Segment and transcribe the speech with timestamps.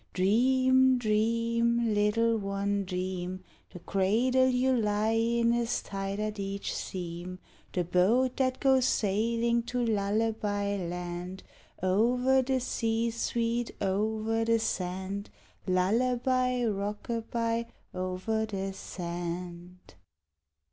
[0.15, 7.37] Dream, dream, little one, dream; The cradle you lie in is tight at each seam,
[7.71, 11.43] The boat that goes sailing to Lullaby Land.
[11.83, 15.29] Over the sea, sweet, over the sand,
[15.67, 19.93] Lullaby, rockaby, over the sand.